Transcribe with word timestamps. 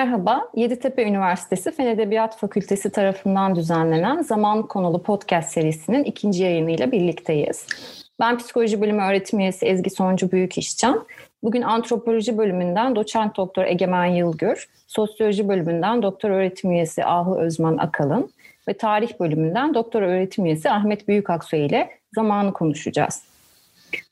Merhaba, 0.00 0.48
Yeditepe 0.54 1.04
Üniversitesi 1.04 1.70
Fen 1.70 1.86
Edebiyat 1.86 2.36
Fakültesi 2.36 2.90
tarafından 2.90 3.54
düzenlenen 3.54 4.22
Zaman 4.22 4.62
Konulu 4.62 5.02
Podcast 5.02 5.52
serisinin 5.52 6.04
ikinci 6.04 6.42
yayınıyla 6.42 6.92
birlikteyiz. 6.92 7.66
Ben 8.20 8.38
Psikoloji 8.38 8.80
Bölümü 8.80 9.02
öğretim 9.02 9.38
üyesi 9.38 9.66
Ezgi 9.66 9.90
Soncu 9.90 10.32
Büyükişcan. 10.32 11.06
Bugün 11.42 11.62
Antropoloji 11.62 12.38
Bölümünden 12.38 12.96
Doçent 12.96 13.36
Doktor 13.36 13.64
Egemen 13.64 14.04
Yılgür, 14.04 14.68
Sosyoloji 14.86 15.48
Bölümünden 15.48 16.02
Doktor 16.02 16.30
Öğretim 16.30 16.70
Üyesi 16.70 17.04
Ahu 17.04 17.38
Özman 17.40 17.78
Akalın 17.78 18.30
ve 18.68 18.74
Tarih 18.74 19.20
Bölümünden 19.20 19.74
Doktor 19.74 20.02
Öğretim 20.02 20.46
Üyesi 20.46 20.70
Ahmet 20.70 21.08
Büyükaksu 21.08 21.56
ile 21.56 21.90
zamanı 22.14 22.52
konuşacağız. 22.52 23.22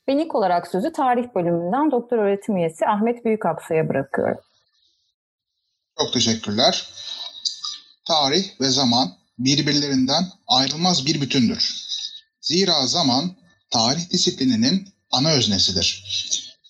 Ben 0.07 0.17
ilk 0.17 0.35
olarak 0.35 0.67
sözü 0.67 0.91
Tarih 0.91 1.25
Bölümünden 1.35 1.91
Doktor 1.91 2.17
Öğretim 2.17 2.57
Üyesi 2.57 2.87
Ahmet 2.87 3.25
Büyükaksu'ya 3.25 3.89
bırakıyorum. 3.89 4.37
Çok 5.99 6.13
teşekkürler. 6.13 6.87
Tarih 8.07 8.45
ve 8.61 8.69
zaman 8.69 9.17
birbirlerinden 9.39 10.31
ayrılmaz 10.47 11.05
bir 11.05 11.21
bütündür. 11.21 11.75
Zira 12.41 12.87
zaman 12.87 13.37
tarih 13.69 14.09
disiplininin 14.09 14.93
ana 15.11 15.31
öznesidir. 15.31 16.03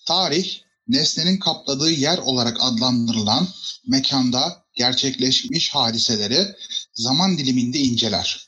Tarih, 0.07 0.59
nesnenin 0.87 1.37
kapladığı 1.39 1.91
yer 1.91 2.17
olarak 2.17 2.57
adlandırılan 2.59 3.47
mekanda 3.87 4.63
gerçekleşmiş 4.75 5.73
hadiseleri 5.73 6.55
zaman 6.93 7.37
diliminde 7.37 7.79
inceler. 7.79 8.48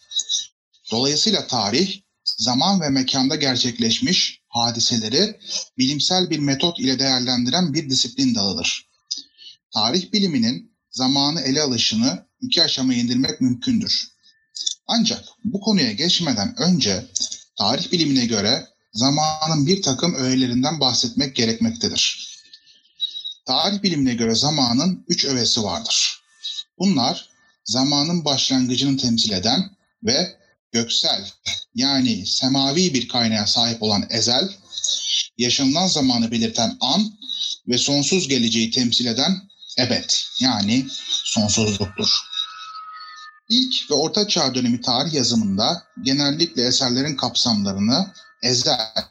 Dolayısıyla 0.92 1.48
tarih, 1.48 2.02
zaman 2.26 2.82
ve 2.82 2.90
mekanda 2.90 3.36
gerçekleşmiş 3.36 4.42
hadiseleri 4.48 5.40
bilimsel 5.78 6.30
bir 6.30 6.40
metot 6.40 6.80
ile 6.80 7.00
değerlendiren 7.00 7.74
bir 7.74 7.90
disiplin 7.90 8.36
dalıdır. 8.36 8.88
Tarih 9.74 10.14
biliminin 10.14 10.71
zamanı 10.92 11.42
ele 11.42 11.62
alışını 11.62 12.26
iki 12.42 12.64
aşamaya 12.64 13.00
indirmek 13.00 13.42
mümkündür. 13.42 14.12
Ancak 14.88 15.26
bu 15.44 15.62
konuya 15.62 15.92
geçmeden 15.92 16.56
önce 16.62 17.06
tarih 17.58 17.92
bilimine 17.92 18.26
göre 18.26 18.68
zamanın 18.94 19.68
bir 19.68 19.82
takım 19.82 20.16
öğelerinden 20.16 20.80
bahsetmek 20.80 21.36
gerekmektedir. 21.36 22.32
Tarih 23.46 23.84
bilimine 23.84 24.14
göre 24.14 24.36
zamanın 24.36 25.06
üç 25.08 25.26
öğesi 25.26 25.64
vardır. 25.64 26.22
Bunlar 26.80 27.30
zamanın 27.66 28.26
başlangıcını 28.26 28.98
temsil 28.98 29.32
eden 29.32 29.76
ve 30.04 30.38
göksel 30.72 31.30
yani 31.76 32.26
semavi 32.26 32.94
bir 32.94 33.08
kaynağa 33.08 33.48
sahip 33.48 33.84
olan 33.84 34.08
ezel, 34.10 34.50
yaşanılan 35.38 35.88
zamanı 35.88 36.32
belirten 36.32 36.78
an 36.80 37.14
ve 37.68 37.78
sonsuz 37.78 38.28
geleceği 38.28 38.72
temsil 38.72 39.06
eden 39.06 39.51
ebed 39.82 40.10
yani 40.40 40.88
sonsuzluktur. 41.24 42.10
İlk 43.50 43.92
ve 43.92 43.94
Orta 43.94 44.28
Çağ 44.28 44.56
dönemi 44.56 44.82
tarih 44.82 45.14
yazımında 45.14 45.84
genellikle 46.02 46.68
eserlerin 46.68 47.16
kapsamlarını 47.16 48.14
ezel 48.44 49.06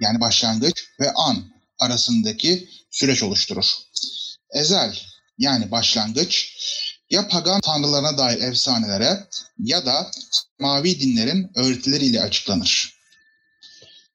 yani 0.00 0.20
başlangıç 0.20 0.84
ve 1.00 1.12
an 1.12 1.44
arasındaki 1.78 2.68
süreç 2.90 3.22
oluşturur. 3.22 3.66
Ezel 4.52 4.98
yani 5.38 5.70
başlangıç 5.70 6.56
ya 7.10 7.28
pagan 7.28 7.60
tanrılarına 7.60 8.18
dair 8.18 8.42
efsanelere 8.42 9.26
ya 9.58 9.86
da 9.86 10.10
mavi 10.58 11.00
dinlerin 11.00 11.50
öğretileriyle 11.54 12.22
açıklanır. 12.22 12.96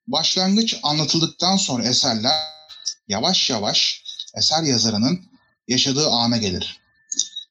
Başlangıç 0.08 0.76
anlatıldıktan 0.84 1.58
sonra 1.58 1.84
eserler 1.84 2.34
yavaş 3.08 3.50
yavaş 3.50 4.04
eser 4.38 4.64
yazarının 4.64 5.31
yaşadığı 5.68 6.08
ana 6.08 6.38
gelir. 6.38 6.82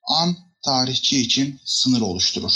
An 0.08 0.36
tarihçi 0.64 1.20
için 1.20 1.60
sınır 1.64 2.00
oluşturur. 2.00 2.52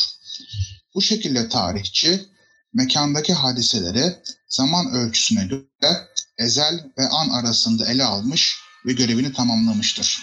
Bu 0.94 1.03
şekilde 1.03 1.48
tarihçi 1.48 2.25
mekandaki 2.72 3.32
hadiseleri 3.32 4.16
zaman 4.48 4.92
ölçüsüne 4.92 5.44
göre 5.44 6.09
ezel 6.38 6.91
ve 6.98 7.09
an 7.09 7.28
arasında 7.28 7.91
ele 7.91 8.04
almış 8.04 8.59
ve 8.87 8.92
görevini 8.92 9.32
tamamlamıştır. 9.32 10.20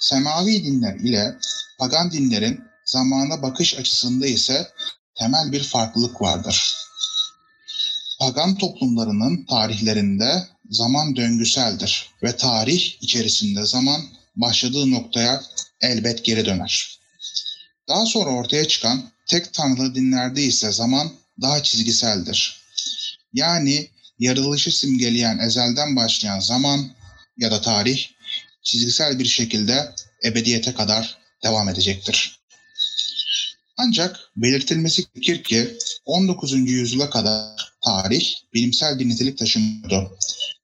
Semavi 0.00 0.64
dinler 0.64 0.94
ile 0.94 1.38
pagan 1.78 2.12
dinlerin 2.12 2.60
zamana 2.84 3.42
bakış 3.42 3.74
açısında 3.74 4.26
ise 4.26 4.70
temel 5.14 5.52
bir 5.52 5.62
farklılık 5.62 6.22
vardır. 6.22 6.74
Pagan 8.20 8.54
toplumlarının 8.54 9.46
tarihlerinde 9.46 10.48
zaman 10.70 11.16
döngüseldir 11.16 12.10
ve 12.22 12.36
tarih 12.36 13.02
içerisinde 13.02 13.66
zaman 13.66 14.02
başladığı 14.36 14.90
noktaya 14.90 15.42
elbet 15.80 16.24
geri 16.24 16.46
döner. 16.46 16.98
Daha 17.88 18.06
sonra 18.06 18.30
ortaya 18.30 18.68
çıkan 18.68 19.10
tek 19.26 19.52
tanrılı 19.52 19.94
dinlerde 19.94 20.42
ise 20.42 20.72
zaman 20.72 21.12
daha 21.40 21.62
çizgiseldir. 21.62 22.62
Yani 23.32 23.88
yaratılışı 24.18 24.78
simgeleyen 24.78 25.38
ezelden 25.38 25.96
başlayan 25.96 26.40
zaman 26.40 26.90
ya 27.38 27.50
da 27.50 27.60
tarih 27.60 28.06
çizgisel 28.62 29.18
bir 29.18 29.24
şekilde 29.24 29.94
ebediyete 30.24 30.74
kadar 30.74 31.18
devam 31.42 31.68
edecektir. 31.68 32.38
Ancak 33.76 34.20
belirtilmesi 34.36 35.04
gerekir 35.14 35.44
ki 35.44 35.78
19. 36.04 36.52
yüzyıla 36.52 37.10
kadar 37.10 37.72
tarih 37.84 38.34
bilimsel 38.54 38.98
bir 38.98 39.08
nitelik 39.08 39.38
taşımıyordu. 39.38 40.18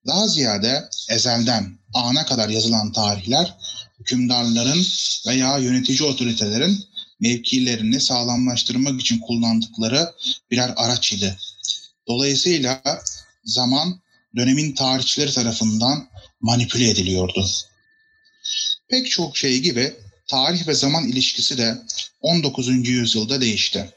Daha 0.08 0.28
ziyade 0.28 0.88
ezelden 1.08 1.78
ana 1.94 2.26
kadar 2.26 2.48
yazılan 2.48 2.92
tarihler 2.92 3.54
hükümdarların 4.00 4.86
veya 5.26 5.58
yönetici 5.58 6.02
otoritelerin 6.02 6.84
mevkilerini 7.20 8.00
sağlamlaştırmak 8.00 9.00
için 9.00 9.18
kullandıkları 9.18 10.14
birer 10.50 10.72
araç 10.76 11.12
idi. 11.12 11.36
Dolayısıyla 12.06 12.82
zaman 13.44 14.00
dönemin 14.36 14.72
tarihçileri 14.72 15.32
tarafından 15.32 16.08
manipüle 16.40 16.90
ediliyordu. 16.90 17.46
Pek 18.88 19.10
çok 19.10 19.36
şey 19.36 19.60
gibi 19.60 19.94
tarih 20.26 20.68
ve 20.68 20.74
zaman 20.74 21.08
ilişkisi 21.08 21.58
de 21.58 21.78
19. 22.20 22.68
yüzyılda 22.88 23.40
değişti. 23.40 23.94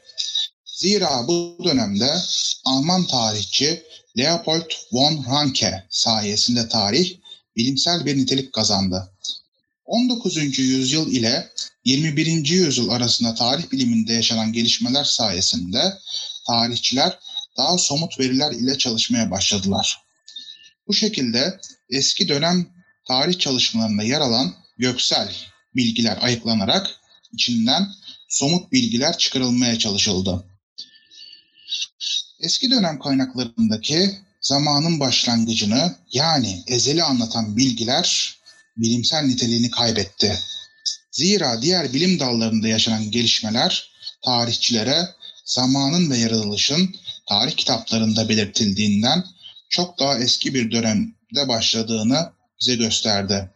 Zira 0.64 1.28
bu 1.28 1.58
dönemde 1.64 2.18
Alman 2.64 3.06
tarihçi 3.06 3.82
Leopold 4.18 4.70
von 4.92 5.24
Ranke 5.30 5.84
sayesinde 5.90 6.68
tarih 6.68 7.16
bilimsel 7.56 8.06
bir 8.06 8.16
nitelik 8.16 8.52
kazandı. 8.52 9.12
19. 9.84 10.58
yüzyıl 10.58 11.12
ile 11.12 11.52
21. 11.84 12.48
yüzyıl 12.48 12.88
arasında 12.88 13.34
tarih 13.34 13.72
biliminde 13.72 14.12
yaşanan 14.12 14.52
gelişmeler 14.52 15.04
sayesinde 15.04 15.98
tarihçiler 16.46 17.18
daha 17.56 17.78
somut 17.78 18.20
veriler 18.20 18.52
ile 18.52 18.78
çalışmaya 18.78 19.30
başladılar. 19.30 20.02
Bu 20.88 20.94
şekilde 20.94 21.60
eski 21.90 22.28
dönem 22.28 22.66
tarih 23.08 23.38
çalışmalarında 23.38 24.02
yer 24.02 24.20
alan 24.20 24.54
göksel 24.78 25.34
bilgiler 25.76 26.18
ayıklanarak 26.20 26.90
içinden 27.32 27.88
somut 28.28 28.72
bilgiler 28.72 29.18
çıkarılmaya 29.18 29.78
çalışıldı. 29.78 30.44
Eski 32.42 32.70
dönem 32.70 32.98
kaynaklarındaki 32.98 34.18
zamanın 34.40 35.00
başlangıcını 35.00 35.96
yani 36.12 36.62
ezeli 36.66 37.02
anlatan 37.02 37.56
bilgiler 37.56 38.36
bilimsel 38.76 39.22
niteliğini 39.22 39.70
kaybetti. 39.70 40.38
Zira 41.12 41.62
diğer 41.62 41.92
bilim 41.92 42.20
dallarında 42.20 42.68
yaşanan 42.68 43.10
gelişmeler 43.10 43.90
tarihçilere 44.24 45.08
zamanın 45.44 46.10
ve 46.10 46.18
yaratılışın 46.18 46.94
tarih 47.28 47.52
kitaplarında 47.52 48.28
belirtildiğinden 48.28 49.24
çok 49.68 49.98
daha 49.98 50.18
eski 50.18 50.54
bir 50.54 50.70
dönemde 50.70 51.48
başladığını 51.48 52.32
bize 52.60 52.74
gösterdi. 52.74 53.50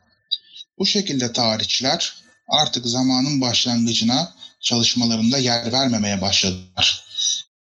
Bu 0.78 0.86
şekilde 0.86 1.32
tarihçiler 1.32 2.14
artık 2.48 2.86
zamanın 2.86 3.40
başlangıcına 3.40 4.34
çalışmalarında 4.60 5.38
yer 5.38 5.72
vermemeye 5.72 6.20
başladılar. 6.20 7.05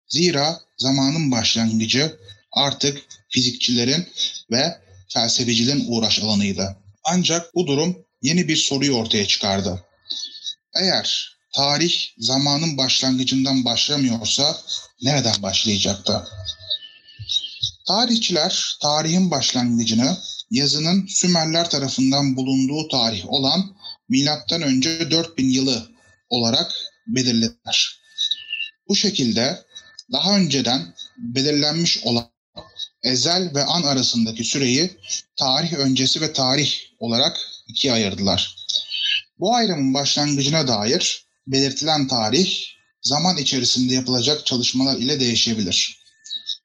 Zira 0.10 0.62
zamanın 0.78 1.32
başlangıcı 1.32 2.20
artık 2.52 3.02
fizikçilerin 3.30 4.08
ve 4.52 4.78
felsefecilerin 5.14 5.86
uğraş 5.88 6.20
alanıydı. 6.20 6.78
Ancak 7.04 7.56
bu 7.56 7.68
durum 7.68 7.98
yeni 8.22 8.48
bir 8.48 8.56
soruyu 8.56 8.94
ortaya 8.94 9.28
çıkardı. 9.28 9.86
Eğer 10.76 11.38
tarih 11.56 11.94
zamanın 12.18 12.78
başlangıcından 12.78 13.66
başlamıyorsa 13.66 14.58
nereden 15.02 15.42
başlayacaktı? 15.42 16.28
Tarihçiler 17.88 18.78
tarihin 18.82 19.32
başlangıcını 19.32 20.18
yazının 20.52 21.08
Sümerler 21.08 21.70
tarafından 21.70 22.36
bulunduğu 22.36 22.88
tarih 22.88 23.30
olan 23.30 23.76
milattan 24.10 24.62
önce 24.62 25.12
4000 25.12 25.50
yılı 25.50 25.90
olarak 26.30 26.72
belirlediler. 27.08 28.00
Bu 28.88 28.96
şekilde 28.96 29.69
daha 30.12 30.38
önceden 30.38 30.94
belirlenmiş 31.18 32.04
olan 32.04 32.30
ezel 33.04 33.56
ve 33.56 33.64
an 33.64 33.84
arasındaki 33.84 34.44
süreyi 34.44 34.92
tarih 35.36 35.74
öncesi 35.74 36.22
ve 36.22 36.34
tarih 36.34 36.74
olarak 37.00 37.38
ikiye 37.68 37.94
ayırdılar. 37.94 38.56
Bu 39.40 39.56
ayrımın 39.56 39.94
başlangıcına 39.94 40.68
dair 40.68 41.26
belirtilen 41.48 42.08
tarih 42.08 42.66
zaman 43.02 43.38
içerisinde 43.38 43.94
yapılacak 43.94 44.46
çalışmalar 44.46 44.98
ile 44.98 45.20
değişebilir. 45.20 46.00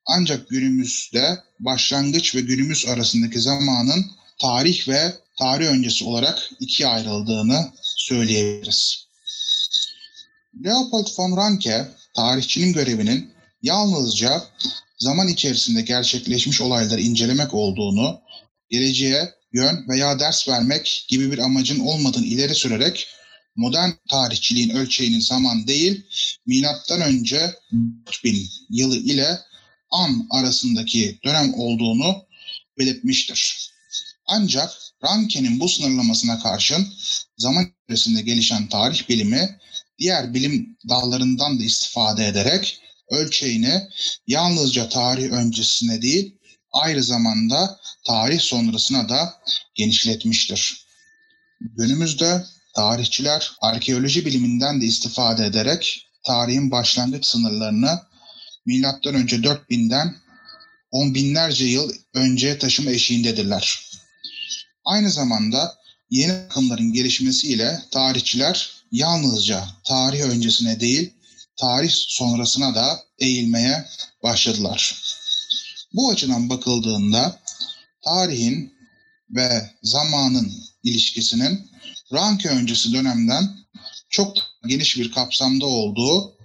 Ancak 0.07 0.49
günümüzde 0.49 1.39
başlangıç 1.61 2.35
ve 2.35 2.41
günümüz 2.41 2.87
arasındaki 2.87 3.41
zamanın 3.41 4.07
tarih 4.41 4.89
ve 4.89 5.15
tarih 5.39 5.67
öncesi 5.67 6.05
olarak 6.05 6.51
ikiye 6.61 6.89
ayrıldığını 6.89 7.73
söyleyebiliriz. 7.83 9.07
Leopold 10.65 11.07
von 11.19 11.37
Ranke, 11.37 11.89
tarihçinin 12.15 12.73
görevinin 12.73 13.34
yalnızca 13.65 14.43
zaman 14.99 15.29
içerisinde 15.29 15.83
gerçekleşmiş 15.83 16.61
olayları 16.61 17.01
incelemek 17.01 17.55
olduğunu, 17.55 18.21
geleceğe 18.71 19.35
yön 19.53 19.89
veya 19.89 20.19
ders 20.19 20.49
vermek 20.49 21.07
gibi 21.09 21.33
bir 21.33 21.39
amacın 21.39 21.81
olmadığını 21.81 22.27
ileri 22.27 22.55
sürerek 22.55 23.07
modern 23.57 23.91
tarihçiliğin 24.11 24.71
ölçeğinin 24.71 25.21
zaman 25.21 25.67
değil, 25.67 26.03
milattan 26.47 27.01
önce 27.01 27.55
4000 28.07 28.49
yılı 28.71 28.97
ile 28.97 29.39
an 29.91 30.27
arasındaki 30.31 31.19
dönem 31.25 31.55
olduğunu 31.55 32.27
belirtmiştir. 32.79 33.71
Ancak 34.27 34.71
Ranke'nin 35.05 35.61
bu 35.61 35.69
sınırlamasına 35.69 36.39
karşın 36.39 36.89
zaman 37.39 37.67
içerisinde 37.85 38.23
gelişen 38.23 38.69
tarih 38.69 39.09
bilimi 39.09 39.59
diğer 39.99 40.35
bilim 40.35 40.77
dallarından 40.89 41.61
da 41.61 41.65
istifade 41.65 42.27
ederek 42.27 42.81
ölçeğini 43.11 43.83
yalnızca 44.27 44.89
tarih 44.89 45.33
öncesine 45.33 46.03
değil, 46.03 46.35
ayrı 46.73 47.03
zamanda 47.03 47.81
tarih 48.07 48.41
sonrasına 48.41 49.09
da 49.09 49.35
genişletmiştir. 49.75 50.87
Günümüzde 51.61 52.45
tarihçiler 52.75 53.53
arkeoloji 53.61 54.27
biliminden 54.27 54.81
de 54.81 54.85
istifade 54.85 55.47
ederek 55.47 56.07
tarihin 56.27 56.71
başlangıç 56.71 57.27
sınırlarını 57.27 58.01
milattan 58.67 59.15
önce 59.15 59.37
4000'den 59.37 60.17
on 60.91 61.15
binlerce 61.15 61.65
yıl 61.65 61.93
önce 62.15 62.59
taşıma 62.59 62.91
eşiğindedirler. 62.91 63.91
Aynı 64.85 65.11
zamanda 65.11 65.75
yeni 66.11 66.33
akımların 66.33 66.93
gelişmesiyle 66.93 67.83
tarihçiler 67.91 68.71
yalnızca 68.93 69.65
tarih 69.85 70.21
öncesine 70.21 70.81
değil, 70.81 71.15
tarih 71.57 71.91
sonrasına 71.93 72.75
da 72.75 73.01
eğilmeye 73.19 73.87
başladılar. 74.23 74.97
Bu 75.93 76.11
açıdan 76.11 76.49
bakıldığında 76.49 77.41
tarihin 78.05 78.75
ve 79.31 79.71
zamanın 79.83 80.53
ilişkisinin 80.83 81.71
Ranke 82.13 82.49
öncesi 82.49 82.93
dönemden 82.93 83.57
çok 84.11 84.37
geniş 84.67 84.97
bir 84.97 85.13
kapsamda 85.13 85.67
olduğu 85.67 86.37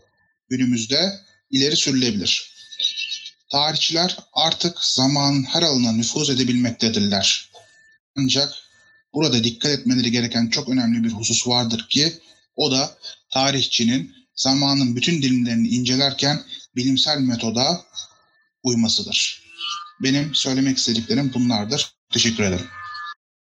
günümüzde 0.49 1.19
ileri 1.51 1.75
sürülebilir. 1.75 2.49
Tarihçiler 3.51 4.17
artık 4.33 4.79
zamanın 4.83 5.43
her 5.43 5.61
alanına 5.61 5.91
nüfuz 5.91 6.29
edebilmektedirler. 6.29 7.49
Ancak 8.17 8.53
burada 9.13 9.43
dikkat 9.43 9.71
etmeleri 9.71 10.11
gereken 10.11 10.47
çok 10.47 10.69
önemli 10.69 11.03
bir 11.03 11.11
husus 11.11 11.47
vardır 11.47 11.87
ki 11.89 12.13
o 12.55 12.71
da 12.71 12.97
tarihçinin 13.29 14.18
zamanın 14.39 14.95
bütün 14.95 15.21
dilimlerini 15.21 15.67
incelerken 15.67 16.37
bilimsel 16.75 17.19
metoda 17.21 17.65
uymasıdır. 18.63 19.43
Benim 20.03 20.33
söylemek 20.33 20.77
istediklerim 20.77 21.31
bunlardır. 21.35 21.91
Teşekkür 22.13 22.43
ederim. 22.43 22.65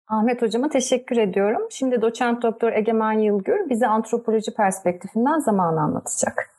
Ahmet 0.08 0.42
Hocama 0.42 0.70
teşekkür 0.70 1.18
ediyorum. 1.18 1.62
Şimdi 1.72 2.02
doçent 2.02 2.44
doktor 2.44 2.72
Egemen 2.72 3.20
Yılgür 3.20 3.70
bize 3.70 3.88
antropoloji 3.88 4.54
perspektifinden 4.54 5.40
zamanı 5.40 5.80
anlatacak. 5.80 6.50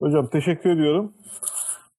Hocam 0.00 0.28
teşekkür 0.30 0.70
ediyorum. 0.70 1.14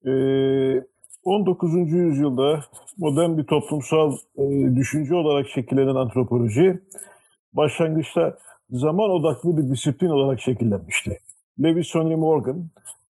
Ee, 0.05 0.87
19. 1.23 1.73
yüzyılda 1.91 2.59
modern 2.97 3.37
bir 3.37 3.43
toplumsal 3.43 4.17
e, 4.37 4.75
düşünce 4.75 5.15
olarak 5.15 5.47
şekillenen 5.49 5.95
antropoloji 5.95 6.79
başlangıçta 7.53 8.37
zaman 8.69 9.09
odaklı 9.09 9.57
bir 9.57 9.71
disiplin 9.71 10.09
olarak 10.09 10.41
şekillenmişti. 10.41 11.19
Lewis 11.59 11.95
Henry 11.95 12.15
Morgan 12.15 12.65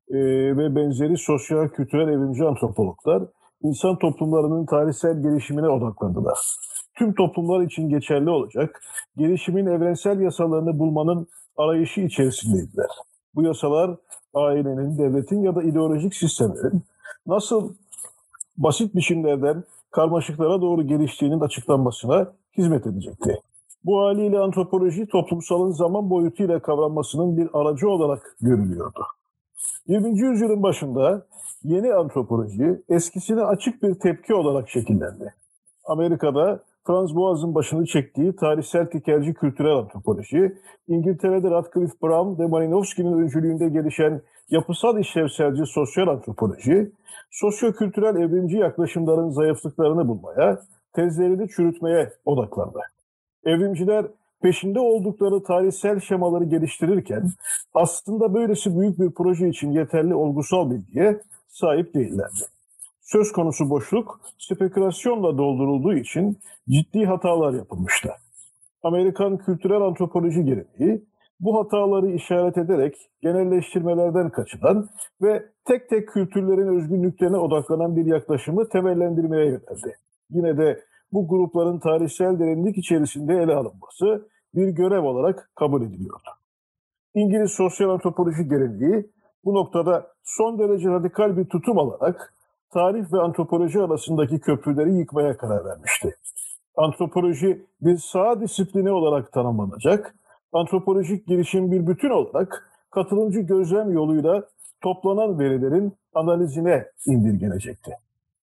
e, 0.10 0.18
ve 0.58 0.76
benzeri 0.76 1.18
sosyal 1.18 1.68
kültürel 1.68 2.08
evrimci 2.08 2.44
antropologlar 2.44 3.24
insan 3.62 4.00
toplumlarının 4.00 4.66
tarihsel 4.66 5.22
gelişimine 5.22 5.70
odaklandılar. 5.70 6.38
Tüm 6.96 7.14
toplumlar 7.14 7.62
için 7.62 7.90
geçerli 7.90 8.30
olacak, 8.30 8.82
gelişimin 9.18 9.66
evrensel 9.66 10.20
yasalarını 10.20 10.80
bulmanın 10.80 11.28
arayışı 11.58 12.02
içerisindeydiler. 12.02 12.90
Bu 13.36 13.44
yasalar 13.44 13.96
ailenin, 14.34 14.98
devletin 14.98 15.42
ya 15.42 15.56
da 15.56 15.64
ideolojik 15.64 16.16
sistemlerin 16.16 16.84
nasıl 17.28 17.74
basit 18.58 18.96
biçimlerden 18.96 19.64
karmaşıklara 19.92 20.62
doğru 20.62 20.88
geliştiğinin 20.88 21.40
açıklanmasına 21.40 22.34
hizmet 22.58 22.88
edecekti. 22.88 23.42
Bu 23.86 24.00
haliyle 24.00 24.40
antropoloji 24.40 25.08
toplumsalın 25.08 25.72
zaman 25.72 26.10
boyutuyla 26.10 26.60
kavranmasının 26.60 27.38
bir 27.38 27.50
aracı 27.54 27.90
olarak 27.90 28.36
görülüyordu. 28.42 29.06
20. 29.88 30.20
yüzyılın 30.20 30.64
başında 30.64 31.26
yeni 31.64 31.94
antropoloji 31.94 32.82
eskisine 32.90 33.42
açık 33.42 33.84
bir 33.84 33.96
tepki 33.96 34.34
olarak 34.34 34.70
şekillendi. 34.70 35.34
Amerika'da 35.86 36.64
Franz 36.88 37.16
Boas'ın 37.16 37.56
başını 37.56 37.86
çektiği 37.86 38.36
tarihsel 38.36 38.86
tekelci 38.86 39.34
kültürel 39.34 39.76
antropoloji, 39.76 40.58
İngiltere'de 40.88 41.52
Radcliffe 41.52 41.94
Brown 42.04 42.42
ve 42.44 42.48
Malinowski'nin 42.48 43.14
öncülüğünde 43.14 43.70
gelişen 43.70 44.22
yapısal 44.50 45.00
işlevselci 45.00 45.66
sosyal 45.66 46.08
antropoloji, 46.08 46.92
sosyo-kültürel 47.32 48.16
evrimci 48.16 48.58
yaklaşımların 48.58 49.30
zayıflıklarını 49.30 50.08
bulmaya, 50.08 50.60
tezlerini 50.94 51.50
çürütmeye 51.50 52.10
odaklandı. 52.26 52.80
Evrimciler 53.48 54.06
peşinde 54.42 54.80
oldukları 54.80 55.44
tarihsel 55.44 56.00
şemaları 56.00 56.44
geliştirirken 56.44 57.24
aslında 57.74 58.34
böylesi 58.34 58.80
büyük 58.80 59.00
bir 59.00 59.12
proje 59.12 59.50
için 59.50 59.72
yeterli 59.72 60.16
olgusal 60.16 60.72
bilgiye 60.72 61.22
sahip 61.48 61.94
değillerdi. 61.94 62.46
Söz 63.02 63.32
konusu 63.32 63.70
boşluk 63.70 64.22
spekülasyonla 64.38 65.38
doldurulduğu 65.38 65.94
için 65.94 66.38
ciddi 66.70 67.06
hatalar 67.06 67.54
yapılmıştı. 67.54 68.10
Amerikan 68.84 69.38
kültürel 69.38 69.82
antropoloji 69.82 70.46
geleneği 70.46 71.06
bu 71.40 71.60
hataları 71.60 72.12
işaret 72.12 72.58
ederek 72.58 72.96
genelleştirmelerden 73.22 74.30
kaçınan 74.30 74.90
ve 75.22 75.46
tek 75.66 75.90
tek 75.90 76.08
kültürlerin 76.08 76.78
özgünlüklerine 76.78 77.38
odaklanan 77.38 77.96
bir 77.96 78.06
yaklaşımı 78.06 78.70
temellendirmeye 78.70 79.46
yöneldi. 79.46 79.98
Yine 80.30 80.58
de 80.58 80.80
bu 81.12 81.28
grupların 81.28 81.80
tarihsel 81.80 82.40
derinlik 82.40 82.78
içerisinde 82.78 83.34
ele 83.34 83.56
alınması 83.56 84.30
bir 84.56 84.68
görev 84.68 85.04
olarak 85.04 85.52
kabul 85.56 85.82
ediliyordu. 85.82 86.30
İngiliz 87.14 87.52
sosyal 87.52 87.90
antropoloji 87.90 88.48
geleneği 88.50 89.12
bu 89.46 89.54
noktada 89.54 90.08
son 90.24 90.60
derece 90.60 90.90
radikal 90.90 91.38
bir 91.38 91.46
tutum 91.46 91.80
alarak 91.80 92.34
tarih 92.74 93.14
ve 93.14 93.22
antropoloji 93.22 93.82
arasındaki 93.82 94.40
köprüleri 94.40 94.94
yıkmaya 94.94 95.38
karar 95.38 95.66
vermişti. 95.66 96.16
Antropoloji 96.76 97.66
bir 97.82 97.98
sağ 97.98 98.42
disiplini 98.42 98.92
olarak 98.92 99.32
tanımlanacak, 99.32 100.16
antropolojik 100.54 101.28
girişim 101.28 101.72
bir 101.72 101.88
bütün 101.88 102.10
olarak 102.10 102.70
katılımcı 102.92 103.40
gözlem 103.40 103.92
yoluyla 103.92 104.44
toplanan 104.82 105.40
verilerin 105.40 105.94
analizine 106.14 106.86
indirgenecekti. 107.06 107.92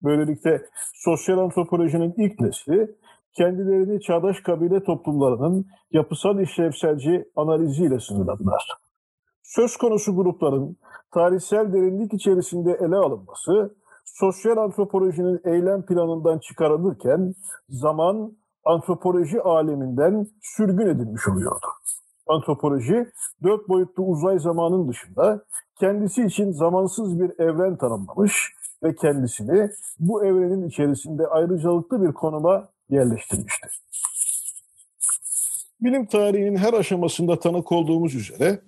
Böylelikle 0.03 0.65
sosyal 0.93 1.38
antropolojinin 1.38 2.13
ilk 2.17 2.39
nesli 2.39 2.96
kendilerini 3.38 4.01
çağdaş 4.01 4.39
kabile 4.41 4.84
toplumlarının 4.84 5.65
yapısal 5.91 6.39
işlevselci 6.39 7.25
analiziyle 7.36 8.00
sınırladılar. 8.00 8.67
Söz 9.43 9.77
konusu 9.77 10.15
grupların 10.15 10.77
tarihsel 11.13 11.74
derinlik 11.74 12.13
içerisinde 12.13 12.72
ele 12.72 12.96
alınması, 12.96 13.75
sosyal 14.05 14.58
antropolojinin 14.58 15.41
eylem 15.46 15.86
planından 15.86 16.39
çıkarılırken 16.39 17.34
zaman 17.70 18.38
antropoloji 18.65 19.41
aleminden 19.41 20.27
sürgün 20.41 20.88
edilmiş 20.88 21.27
oluyordu. 21.27 21.67
Antropoloji, 22.27 23.12
dört 23.43 23.70
boyutlu 23.70 24.03
uzay 24.03 24.39
zamanın 24.39 24.89
dışında 24.89 25.43
kendisi 25.79 26.24
için 26.24 26.51
zamansız 26.51 27.20
bir 27.20 27.39
evren 27.39 27.77
tanımlamış 27.77 28.55
ve 28.83 28.95
kendisini 28.95 29.69
bu 30.00 30.25
evrenin 30.25 30.67
içerisinde 30.67 31.27
ayrıcalıklı 31.27 32.07
bir 32.07 32.13
konuma 32.13 32.69
yerleştirmiştir. 32.89 33.69
Bilim 35.81 36.05
tarihinin 36.05 36.55
her 36.55 36.73
aşamasında 36.73 37.39
tanık 37.39 37.71
olduğumuz 37.71 38.15
üzere 38.15 38.59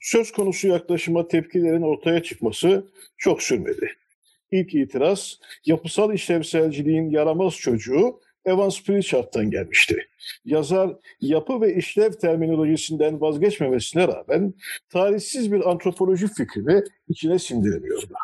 söz 0.00 0.32
konusu 0.32 0.68
yaklaşıma 0.68 1.28
tepkilerin 1.28 1.82
ortaya 1.82 2.22
çıkması 2.22 2.86
çok 3.18 3.42
sürmedi. 3.42 3.90
İlk 4.50 4.74
itiraz 4.74 5.40
yapısal 5.66 6.14
işlevselciliğin 6.14 7.10
yaramaz 7.10 7.54
çocuğu 7.54 8.20
Evans 8.44 8.82
Pritchard'dan 8.82 9.50
gelmişti. 9.50 10.08
Yazar 10.44 10.96
yapı 11.20 11.60
ve 11.60 11.74
işlev 11.74 12.12
terminolojisinden 12.12 13.20
vazgeçmemesine 13.20 14.08
rağmen 14.08 14.54
tarihsiz 14.90 15.52
bir 15.52 15.70
antropoloji 15.70 16.28
fikrini 16.28 16.82
içine 17.08 17.38
sindiremiyordu. 17.38 18.14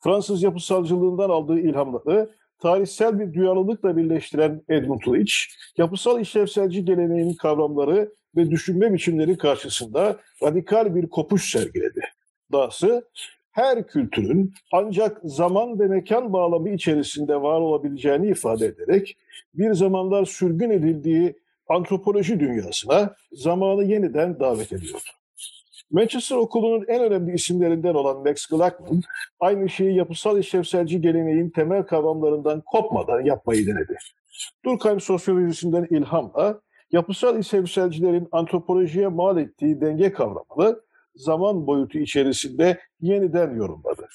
Fransız 0.00 0.42
yapısalcılığından 0.42 1.30
aldığı 1.30 1.60
ilhamları 1.60 2.30
tarihsel 2.58 3.18
bir 3.18 3.34
duyarlılıkla 3.34 3.96
birleştiren 3.96 4.62
Edmund 4.68 5.00
Leach, 5.08 5.32
yapısal 5.76 6.20
işlevselci 6.20 6.84
geleneğin 6.84 7.34
kavramları 7.34 8.12
ve 8.36 8.50
düşünme 8.50 8.92
biçimleri 8.92 9.38
karşısında 9.38 10.16
radikal 10.42 10.94
bir 10.94 11.08
kopuş 11.08 11.50
sergiledi. 11.52 12.00
Dahası 12.52 13.08
her 13.52 13.86
kültürün 13.86 14.54
ancak 14.72 15.20
zaman 15.24 15.80
ve 15.80 15.86
mekan 15.86 16.32
bağlamı 16.32 16.70
içerisinde 16.70 17.42
var 17.42 17.60
olabileceğini 17.60 18.26
ifade 18.26 18.66
ederek 18.66 19.16
bir 19.54 19.74
zamanlar 19.74 20.24
sürgün 20.24 20.70
edildiği 20.70 21.38
antropoloji 21.68 22.40
dünyasına 22.40 23.14
zamanı 23.32 23.84
yeniden 23.84 24.40
davet 24.40 24.72
ediyordu. 24.72 25.08
Manchester 25.90 26.36
Okulu'nun 26.36 26.84
en 26.88 27.02
önemli 27.02 27.34
isimlerinden 27.34 27.94
olan 27.94 28.16
Max 28.16 28.46
Glackman, 28.46 29.02
aynı 29.40 29.68
şeyi 29.68 29.96
yapısal 29.96 30.38
işlevselci 30.38 31.00
geleneğin 31.00 31.50
temel 31.50 31.82
kavramlarından 31.82 32.60
kopmadan 32.60 33.20
yapmayı 33.20 33.66
denedi. 33.66 33.98
Durkheim 34.64 35.00
sosyolojisinden 35.00 35.86
ilhamla 35.90 36.60
yapısal 36.92 37.38
işlevselcilerin 37.38 38.28
antropolojiye 38.32 39.08
mal 39.08 39.38
ettiği 39.38 39.80
denge 39.80 40.12
kavramını 40.12 40.80
zaman 41.14 41.66
boyutu 41.66 41.98
içerisinde 41.98 42.80
yeniden 43.00 43.54
yorumladı. 43.54 44.08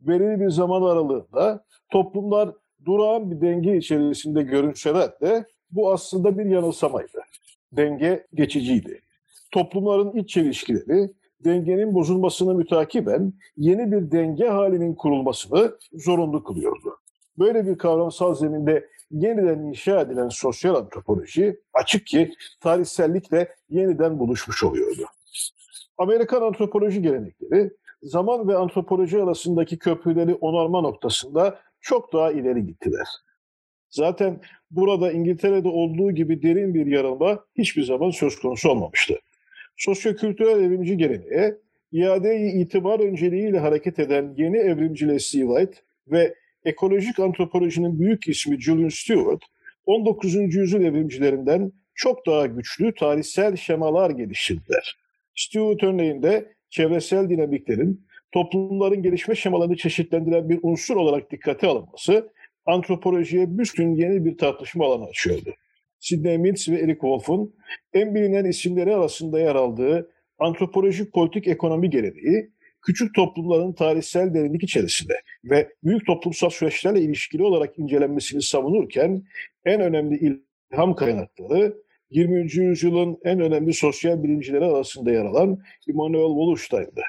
Belirli 0.00 0.40
bir 0.40 0.50
zaman 0.50 0.82
aralığında 0.82 1.64
toplumlar 1.90 2.50
durağan 2.84 3.30
bir 3.30 3.40
denge 3.40 3.76
içerisinde 3.76 4.42
görünseler 4.42 5.20
de 5.20 5.46
bu 5.70 5.92
aslında 5.92 6.38
bir 6.38 6.44
yanılsamaydı. 6.44 7.18
Denge 7.72 8.26
geçiciydi. 8.34 9.00
Toplumların 9.52 10.12
iç 10.12 10.30
çelişkileri 10.30 11.10
dengenin 11.44 11.94
bozulmasını 11.94 12.54
mütakiben 12.54 13.32
yeni 13.56 13.92
bir 13.92 14.10
denge 14.10 14.46
halinin 14.46 14.94
kurulmasını 14.94 15.78
zorunlu 15.92 16.44
kılıyordu. 16.44 16.98
Böyle 17.38 17.66
bir 17.66 17.78
kavramsal 17.78 18.34
zeminde 18.34 18.88
yeniden 19.10 19.58
inşa 19.58 20.00
edilen 20.00 20.28
sosyal 20.28 20.74
antropoloji 20.74 21.60
açık 21.72 22.06
ki 22.06 22.32
tarihsellikle 22.60 23.48
yeniden 23.68 24.18
buluşmuş 24.18 24.64
oluyordu. 24.64 25.02
Amerikan 25.98 26.42
antropoloji 26.42 27.02
gelenekleri 27.02 27.70
zaman 28.02 28.48
ve 28.48 28.56
antropoloji 28.56 29.22
arasındaki 29.22 29.78
köprüleri 29.78 30.34
onarma 30.34 30.80
noktasında 30.80 31.58
çok 31.80 32.12
daha 32.12 32.32
ileri 32.32 32.66
gittiler. 32.66 33.06
Zaten 33.90 34.40
burada 34.70 35.12
İngiltere'de 35.12 35.68
olduğu 35.68 36.12
gibi 36.12 36.42
derin 36.42 36.74
bir 36.74 36.86
yarılma 36.86 37.44
hiçbir 37.58 37.82
zaman 37.82 38.10
söz 38.10 38.40
konusu 38.40 38.70
olmamıştı. 38.70 39.18
Sosyokültürel 39.76 40.64
evrimci 40.64 40.96
geleneğe 40.96 41.58
iade 41.92 42.36
itibar 42.40 43.00
önceliğiyle 43.00 43.58
hareket 43.58 43.98
eden 43.98 44.34
yeni 44.36 44.56
evrimci 44.56 45.08
Leslie 45.08 45.46
White 45.46 45.80
ve 46.06 46.34
ekolojik 46.64 47.18
antropolojinin 47.18 48.00
büyük 48.00 48.28
ismi 48.28 48.60
Julian 48.60 48.88
Stewart, 48.88 49.42
19. 49.86 50.34
yüzyıl 50.34 50.82
evrimcilerinden 50.82 51.72
çok 51.94 52.26
daha 52.26 52.46
güçlü 52.46 52.94
tarihsel 52.94 53.56
şemalar 53.56 54.10
geliştirdiler. 54.10 54.96
Stewart 55.34 55.82
örneğinde 55.82 56.52
çevresel 56.70 57.30
dinamiklerin 57.30 58.06
toplumların 58.32 59.02
gelişme 59.02 59.34
şemalarını 59.34 59.76
çeşitlendiren 59.76 60.48
bir 60.48 60.58
unsur 60.62 60.96
olarak 60.96 61.30
dikkate 61.30 61.66
alınması 61.66 62.32
antropolojiye 62.66 63.58
büstün 63.58 63.94
yeni 63.94 64.24
bir 64.24 64.38
tartışma 64.38 64.86
alanı 64.86 65.04
açıyordu. 65.04 65.50
Sidney 66.02 66.38
Mintz 66.38 66.68
ve 66.68 66.76
Eric 66.76 67.00
Wolff'un 67.00 67.54
en 67.92 68.14
bilinen 68.14 68.44
isimleri 68.44 68.94
arasında 68.94 69.40
yer 69.40 69.54
aldığı 69.54 70.10
antropolojik 70.38 71.12
politik 71.12 71.48
ekonomi 71.48 71.90
geleneği, 71.90 72.50
küçük 72.86 73.14
toplumların 73.14 73.72
tarihsel 73.72 74.34
derinlik 74.34 74.62
içerisinde 74.62 75.14
ve 75.44 75.68
büyük 75.84 76.06
toplumsal 76.06 76.50
süreçlerle 76.50 77.00
ilişkili 77.00 77.42
olarak 77.42 77.78
incelenmesini 77.78 78.42
savunurken 78.42 79.22
en 79.64 79.80
önemli 79.80 80.40
ilham 80.72 80.94
kaynakları 80.94 81.74
20. 82.10 82.52
yüzyılın 82.52 83.18
en 83.24 83.40
önemli 83.40 83.72
sosyal 83.72 84.22
bilimcileri 84.22 84.64
arasında 84.64 85.12
yer 85.12 85.24
alan 85.24 85.58
Immanuel 85.86 86.28
Wallerstein'dı. 86.28 87.02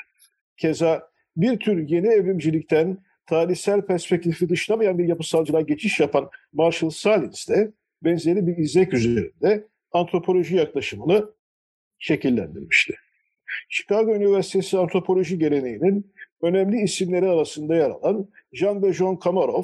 Keza 0.58 1.10
bir 1.38 1.60
tür 1.60 1.90
yeni 1.90 2.08
evrimcilikten 2.08 2.98
tarihsel 3.26 3.82
perspektifi 3.82 4.50
dışlamayan 4.50 4.98
bir 4.98 5.08
yapısalcılığa 5.08 5.62
geçiş 5.62 6.00
yapan 6.00 6.30
Marshall 6.54 6.90
Salins 6.90 7.50
de 7.50 7.72
benzeri 8.04 8.48
bir 8.48 8.58
izlek 8.58 8.94
üzerinde 8.94 9.68
antropoloji 9.92 10.56
yaklaşımını 10.56 11.30
şekillendirmişti. 12.00 12.94
Chicago 13.70 14.16
Üniversitesi 14.16 14.78
antropoloji 14.78 15.40
geleneğinin 15.40 16.14
önemli 16.42 16.82
isimleri 16.82 17.30
arasında 17.30 17.76
yer 17.76 17.90
alan 17.90 18.30
Jean 18.54 18.84
ve 18.84 18.94
John 18.94 19.16
Kamarov, 19.16 19.64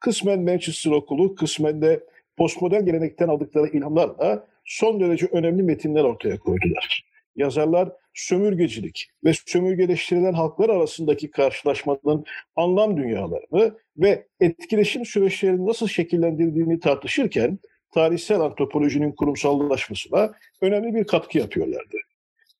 kısmen 0.00 0.42
Manchester 0.42 0.90
Okulu, 0.90 1.34
kısmen 1.34 1.82
de 1.82 2.04
postmodern 2.36 2.84
gelenekten 2.84 3.28
aldıkları 3.28 3.68
ilhamlarla 3.68 4.46
son 4.64 5.00
derece 5.00 5.26
önemli 5.26 5.62
metinler 5.62 6.04
ortaya 6.04 6.38
koydular. 6.38 7.04
Yazarlar 7.36 7.92
sömürgecilik 8.14 9.10
ve 9.24 9.32
sömürgeleştirilen 9.46 10.32
halklar 10.32 10.68
arasındaki 10.68 11.30
karşılaşmanın 11.30 12.24
anlam 12.56 12.96
dünyalarını 12.96 13.78
ve 13.96 14.26
etkileşim 14.40 15.06
süreçlerini 15.06 15.66
nasıl 15.66 15.88
şekillendirdiğini 15.88 16.80
tartışırken 16.80 17.58
tarihsel 17.94 18.40
antropolojinin 18.40 19.12
kurumsallaşmasına 19.12 20.32
önemli 20.60 20.94
bir 20.94 21.04
katkı 21.04 21.38
yapıyorlardı. 21.38 21.96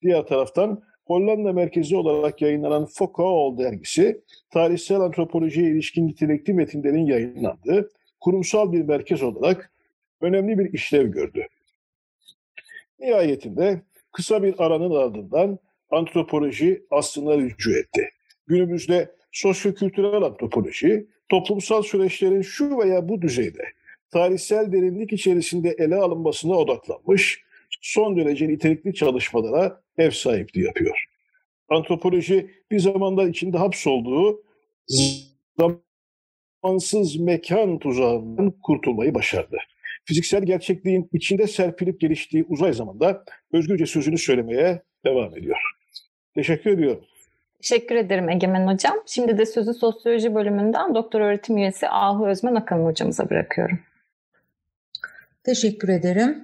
Diğer 0.01 0.27
taraftan 0.27 0.83
Hollanda 1.05 1.53
merkezi 1.53 1.95
olarak 1.95 2.41
yayınlanan 2.41 2.85
Foucault 2.85 3.59
dergisi, 3.59 4.21
tarihsel 4.51 4.99
antropolojiye 4.99 5.69
ilişkin 5.69 6.07
nitelikli 6.07 6.53
metinlerin 6.53 7.05
yayınlandığı 7.05 7.91
kurumsal 8.19 8.71
bir 8.71 8.81
merkez 8.81 9.23
olarak 9.23 9.71
önemli 10.21 10.59
bir 10.59 10.73
işlev 10.73 11.07
gördü. 11.07 11.47
Nihayetinde 12.99 13.81
kısa 14.11 14.43
bir 14.43 14.55
aranın 14.57 14.91
ardından 14.91 15.59
antropoloji 15.91 16.85
aslında 16.91 17.37
rücu 17.37 17.77
etti. 17.77 18.09
Günümüzde 18.47 19.11
sosyokültürel 19.31 20.21
antropoloji, 20.21 21.07
toplumsal 21.29 21.81
süreçlerin 21.81 22.41
şu 22.41 22.77
veya 22.77 23.09
bu 23.09 23.21
düzeyde 23.21 23.63
tarihsel 24.15 24.71
derinlik 24.71 25.13
içerisinde 25.13 25.75
ele 25.79 25.95
alınmasına 25.95 26.55
odaklanmış, 26.55 27.43
son 27.81 28.17
derece 28.17 28.47
nitelikli 28.47 28.93
çalışmalara 28.93 29.81
ev 29.97 30.11
sahipliği 30.11 30.65
yapıyor. 30.65 31.03
Antropoloji 31.69 32.51
bir 32.71 32.79
zamanlar 32.79 33.27
içinde 33.27 33.57
hapsolduğu 33.57 34.43
zamansız 36.63 37.15
mekan 37.15 37.79
tuzağından 37.79 38.51
kurtulmayı 38.63 39.13
başardı 39.13 39.57
fiziksel 40.05 40.43
gerçekliğin 40.43 41.09
içinde 41.13 41.47
serpilip 41.47 41.99
geliştiği 41.99 42.45
uzay 42.49 42.73
zamanda 42.73 43.23
özgürce 43.51 43.85
sözünü 43.85 44.17
söylemeye 44.17 44.81
devam 45.05 45.37
ediyor. 45.37 45.57
Teşekkür 46.35 46.71
ediyorum. 46.71 47.03
Teşekkür 47.61 47.95
ederim 47.95 48.29
Egemen 48.29 48.73
Hocam. 48.73 48.95
Şimdi 49.05 49.37
de 49.37 49.45
sözü 49.45 49.73
sosyoloji 49.73 50.35
bölümünden 50.35 50.95
doktor 50.95 51.21
öğretim 51.21 51.57
üyesi 51.57 51.89
Ahu 51.89 52.27
Özmen 52.27 52.55
Akan 52.55 52.79
hocamıza 52.79 53.29
bırakıyorum. 53.29 53.79
Teşekkür 55.45 55.89
ederim. 55.89 56.43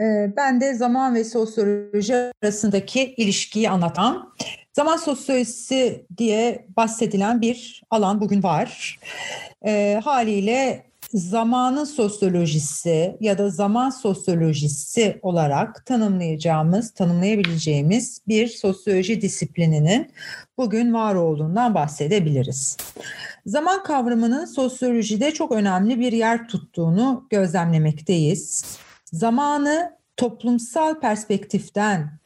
Ee, 0.00 0.30
ben 0.36 0.60
de 0.60 0.74
zaman 0.74 1.14
ve 1.14 1.24
sosyoloji 1.24 2.14
arasındaki 2.42 3.14
ilişkiyi 3.16 3.70
anlatan, 3.70 4.34
zaman 4.72 4.96
sosyolojisi 4.96 6.06
diye 6.18 6.66
bahsedilen 6.76 7.40
bir 7.40 7.82
alan 7.90 8.20
bugün 8.20 8.42
var. 8.42 8.98
E, 9.66 10.00
haliyle 10.04 10.85
zamanın 11.14 11.84
sosyolojisi 11.84 13.16
ya 13.20 13.38
da 13.38 13.50
zaman 13.50 13.90
sosyolojisi 13.90 15.18
olarak 15.22 15.86
tanımlayacağımız, 15.86 16.90
tanımlayabileceğimiz 16.90 18.20
bir 18.28 18.48
sosyoloji 18.48 19.20
disiplininin 19.20 20.10
bugün 20.58 20.94
var 20.94 21.14
olduğundan 21.14 21.74
bahsedebiliriz. 21.74 22.76
Zaman 23.46 23.82
kavramının 23.82 24.44
sosyolojide 24.44 25.30
çok 25.30 25.52
önemli 25.52 26.00
bir 26.00 26.12
yer 26.12 26.48
tuttuğunu 26.48 27.26
gözlemlemekteyiz. 27.30 28.64
Zamanı 29.12 29.96
toplumsal 30.16 31.00
perspektiften 31.00 32.18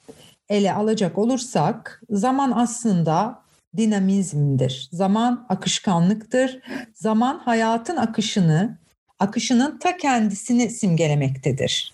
ele 0.49 0.73
alacak 0.73 1.19
olursak 1.19 2.03
zaman 2.11 2.53
aslında 2.57 3.43
dinamizmdir. 3.77 4.89
Zaman 4.93 5.47
akışkanlıktır. 5.49 6.61
Zaman 6.95 7.39
hayatın 7.39 7.97
akışını, 7.97 8.79
akışının 9.19 9.79
ta 9.79 9.97
kendisini 9.97 10.71
simgelemektedir. 10.71 11.93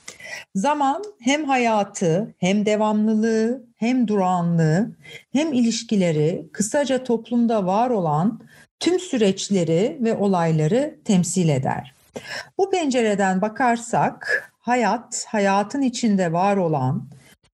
Zaman 0.54 1.04
hem 1.21 1.45
hayatı, 1.45 2.35
hem 2.38 2.66
devamlılığı, 2.66 3.66
hem 3.76 4.09
durağanlığı, 4.09 4.97
hem 5.33 5.52
ilişkileri, 5.52 6.49
kısaca 6.52 7.04
toplumda 7.04 7.66
var 7.66 7.90
olan 7.90 8.40
tüm 8.80 9.00
süreçleri 9.00 9.99
ve 10.00 10.14
olayları 10.14 10.99
temsil 11.04 11.49
eder. 11.49 11.95
Bu 12.59 12.71
pencereden 12.71 13.40
bakarsak 13.40 14.52
hayat, 14.59 15.25
hayatın 15.28 15.83
içinde 15.83 16.33
var 16.33 16.56
olan, 16.56 17.09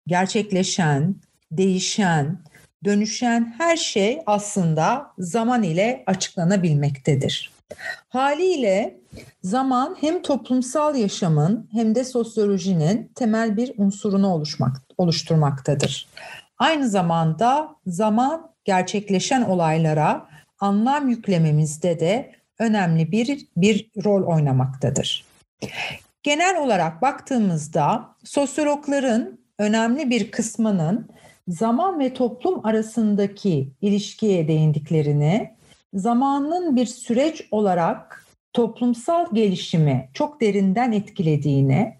gerçekleşen, 0.07 1.15
değişen, 1.50 2.39
dönüşen 2.85 3.55
her 3.59 3.77
şey 3.77 4.23
aslında 4.27 5.13
zaman 5.19 5.63
ile 5.63 6.03
açıklanabilmektedir. 6.07 7.51
Haliyle 8.09 9.01
zaman 9.43 9.97
hem 10.01 10.23
toplumsal 10.23 10.97
yaşamın 10.97 11.69
hem 11.73 11.95
de 11.95 12.05
sosyolojinin 12.05 13.13
temel 13.15 13.57
bir 13.57 13.73
unsurunu 13.77 14.29
oluşmak, 14.29 14.77
oluşturmaktadır. 14.99 16.09
Aynı 16.59 16.89
zamanda 16.89 17.77
zaman 17.87 18.51
gerçekleşen 18.65 19.43
olaylara 19.43 20.27
anlam 20.61 21.09
yüklememizde 21.09 22.01
de 22.01 22.33
önemli 22.59 23.13
bir, 23.13 23.47
bir 23.57 23.91
rol 24.05 24.23
oynamaktadır. 24.23 25.25
Genel 26.23 26.57
olarak 26.57 27.03
baktığımızda 27.03 28.09
sosyologların 28.25 29.39
önemli 29.59 30.11
bir 30.11 30.31
kısmının 30.31 31.09
zaman 31.50 32.00
ve 32.00 32.14
toplum 32.14 32.66
arasındaki 32.66 33.73
ilişkiye 33.83 34.49
değindiklerini, 34.49 35.50
zamanın 35.95 36.76
bir 36.76 36.87
süreç 36.87 37.49
olarak 37.50 38.26
toplumsal 38.52 39.26
gelişimi 39.33 40.11
çok 40.14 40.40
derinden 40.40 40.92
etkilediğini, 40.92 41.97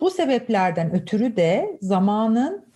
bu 0.00 0.10
sebeplerden 0.10 0.94
ötürü 0.94 1.36
de 1.36 1.78
zamanın 1.80 2.66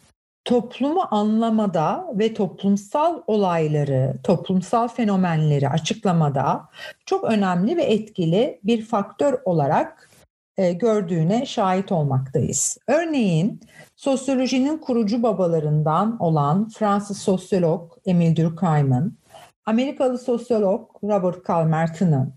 toplumu 0.45 1.03
anlamada 1.11 2.07
ve 2.15 2.35
toplumsal 2.35 3.23
olayları, 3.27 4.15
toplumsal 4.23 4.89
fenomenleri 4.89 5.69
açıklamada 5.69 6.69
çok 7.07 7.25
önemli 7.25 7.77
ve 7.77 7.83
etkili 7.83 8.61
bir 8.65 8.83
faktör 8.83 9.39
olarak 9.45 10.11
gördüğüne 10.57 11.47
şahit 11.47 11.93
olmaktayız. 11.93 12.79
Örneğin 12.87 13.61
sosyolojinin 13.97 14.79
kurucu 14.79 15.23
babalarından 15.23 16.17
olan 16.23 16.69
Fransız 16.69 17.19
sosyolog 17.19 17.93
Emile 18.07 18.37
Durkheim'in, 18.37 19.19
Amerikalı 19.67 20.19
sosyolog 20.19 20.91
Robert 21.05 21.43
Kalmerton'ın, 21.43 22.35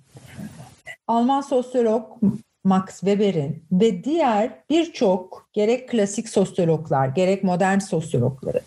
Alman 1.08 1.42
sosyolog 1.42 2.04
Max 2.64 3.00
Weber'in 3.00 3.64
ve 3.72 4.04
diğer 4.04 4.52
birçok 4.70 5.50
gerek 5.54 5.90
klasik 5.90 6.30
sosyologlar 6.30 7.08
gerek 7.08 7.44
modern 7.44 7.80
sosyologların 7.80 8.62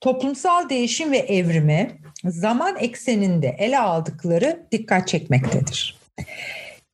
toplumsal 0.00 0.68
değişim 0.68 1.12
ve 1.12 1.18
evrimi 1.18 2.00
zaman 2.24 2.76
ekseninde 2.76 3.56
ele 3.58 3.78
aldıkları 3.78 4.66
dikkat 4.72 5.08
çekmektedir. 5.08 5.98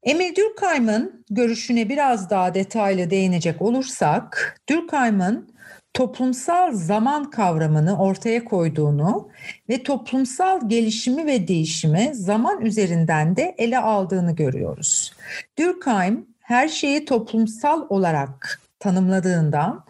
Emil 0.02 0.36
Durkheim'ın 0.36 1.24
görüşüne 1.30 1.88
biraz 1.88 2.30
daha 2.30 2.54
detaylı 2.54 3.10
değinecek 3.10 3.62
olursak, 3.62 4.60
Durkheim'ın 4.68 5.50
toplumsal 5.94 6.72
zaman 6.72 7.30
kavramını 7.30 7.98
ortaya 7.98 8.44
koyduğunu 8.44 9.28
ve 9.68 9.82
toplumsal 9.82 10.68
gelişimi 10.68 11.26
ve 11.26 11.48
değişimi 11.48 12.10
zaman 12.14 12.60
üzerinden 12.60 13.36
de 13.36 13.54
ele 13.58 13.78
aldığını 13.78 14.34
görüyoruz. 14.34 15.12
Durkheim 15.58 16.26
her 16.40 16.68
şeyi 16.68 17.04
toplumsal 17.04 17.86
olarak 17.88 18.60
tanımladığından 18.78 19.84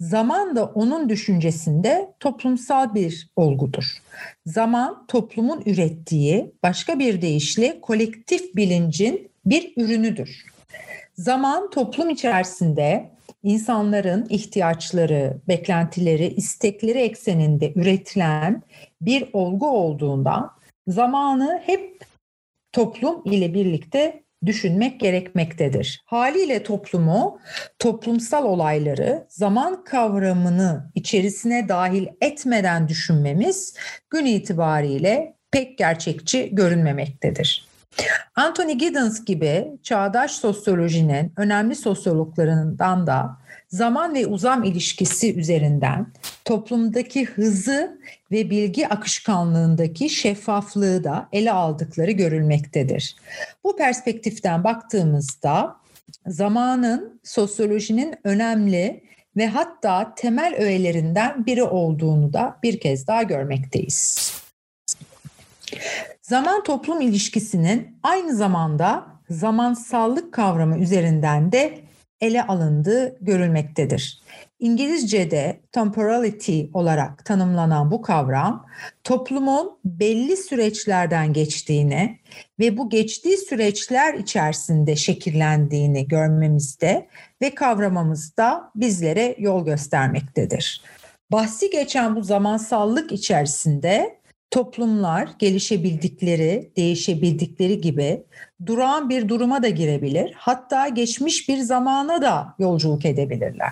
zaman 0.00 0.56
da 0.56 0.64
onun 0.64 1.08
düşüncesinde 1.08 2.08
toplumsal 2.20 2.94
bir 2.94 3.30
olgudur. 3.36 4.02
Zaman 4.46 5.06
toplumun 5.08 5.62
ürettiği 5.66 6.52
başka 6.62 6.98
bir 6.98 7.22
deyişle 7.22 7.80
kolektif 7.80 8.56
bilincin 8.56 9.30
bir 9.46 9.72
ürünüdür. 9.76 10.44
Zaman 11.14 11.70
toplum 11.70 12.10
içerisinde 12.10 13.10
insanların 13.42 14.26
ihtiyaçları, 14.28 15.36
beklentileri, 15.48 16.26
istekleri 16.26 16.98
ekseninde 16.98 17.72
üretilen 17.74 18.62
bir 19.00 19.28
olgu 19.32 19.70
olduğundan 19.70 20.50
zamanı 20.86 21.62
hep 21.66 22.04
toplum 22.72 23.22
ile 23.24 23.54
birlikte 23.54 24.22
düşünmek 24.46 25.00
gerekmektedir. 25.00 26.02
Haliyle 26.06 26.62
toplumu, 26.62 27.38
toplumsal 27.78 28.44
olayları 28.44 29.26
zaman 29.28 29.84
kavramını 29.84 30.90
içerisine 30.94 31.68
dahil 31.68 32.06
etmeden 32.20 32.88
düşünmemiz 32.88 33.74
gün 34.10 34.24
itibariyle 34.24 35.36
pek 35.50 35.78
gerçekçi 35.78 36.48
görünmemektedir. 36.52 37.66
Anthony 38.36 38.72
Giddens 38.72 39.24
gibi 39.24 39.68
çağdaş 39.82 40.30
sosyolojinin 40.30 41.32
önemli 41.36 41.74
sosyologlarından 41.74 43.06
da 43.06 43.36
zaman 43.68 44.14
ve 44.14 44.26
uzam 44.26 44.64
ilişkisi 44.64 45.34
üzerinden 45.34 46.06
toplumdaki 46.44 47.24
hızı 47.24 48.00
ve 48.32 48.50
bilgi 48.50 48.88
akışkanlığındaki 48.88 50.08
şeffaflığı 50.10 51.04
da 51.04 51.28
ele 51.32 51.52
aldıkları 51.52 52.10
görülmektedir. 52.10 53.16
Bu 53.64 53.76
perspektiften 53.76 54.64
baktığımızda 54.64 55.76
zamanın 56.26 57.20
sosyolojinin 57.24 58.14
önemli 58.24 59.04
ve 59.36 59.46
hatta 59.46 60.14
temel 60.14 60.54
öğelerinden 60.58 61.46
biri 61.46 61.62
olduğunu 61.62 62.32
da 62.32 62.58
bir 62.62 62.80
kez 62.80 63.06
daha 63.06 63.22
görmekteyiz. 63.22 64.32
Zaman 66.28 66.62
toplum 66.62 67.00
ilişkisinin 67.00 67.98
aynı 68.02 68.36
zamanda 68.36 69.06
zamansallık 69.30 70.34
kavramı 70.34 70.78
üzerinden 70.78 71.52
de 71.52 71.78
ele 72.20 72.46
alındığı 72.46 73.18
görülmektedir. 73.20 74.22
İngilizce'de 74.58 75.60
temporality 75.72 76.62
olarak 76.74 77.24
tanımlanan 77.24 77.90
bu 77.90 78.02
kavram 78.02 78.66
toplumun 79.04 79.78
belli 79.84 80.36
süreçlerden 80.36 81.32
geçtiğini 81.32 82.18
ve 82.58 82.76
bu 82.76 82.90
geçtiği 82.90 83.36
süreçler 83.36 84.14
içerisinde 84.14 84.96
şekillendiğini 84.96 86.08
görmemizde 86.08 87.08
ve 87.42 87.54
kavramamızda 87.54 88.70
bizlere 88.74 89.36
yol 89.38 89.64
göstermektedir. 89.64 90.82
Bahsi 91.32 91.70
geçen 91.70 92.16
bu 92.16 92.22
zamansallık 92.22 93.12
içerisinde 93.12 94.25
toplumlar 94.50 95.28
gelişebildikleri, 95.38 96.72
değişebildikleri 96.76 97.80
gibi 97.80 98.22
durağan 98.66 99.10
bir 99.10 99.28
duruma 99.28 99.62
da 99.62 99.68
girebilir. 99.68 100.32
Hatta 100.36 100.88
geçmiş 100.88 101.48
bir 101.48 101.58
zamana 101.58 102.22
da 102.22 102.54
yolculuk 102.58 103.04
edebilirler. 103.04 103.70